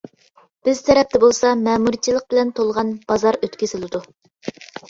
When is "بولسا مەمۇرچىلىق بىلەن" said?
1.25-2.55